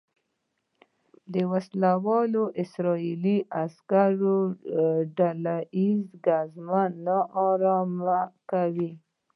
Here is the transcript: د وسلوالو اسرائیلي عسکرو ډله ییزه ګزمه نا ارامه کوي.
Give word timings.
د 1.33 1.35
وسلوالو 1.51 2.43
اسرائیلي 2.63 3.37
عسکرو 3.61 4.39
ډله 5.17 5.57
ییزه 5.79 6.13
ګزمه 6.25 6.83
نا 7.05 7.19
ارامه 7.49 8.19
کوي. 8.51 8.91